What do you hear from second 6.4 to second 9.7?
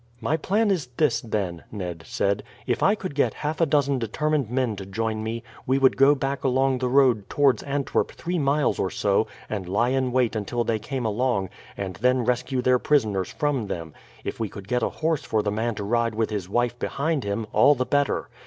along the road towards Antwerp three miles or so, and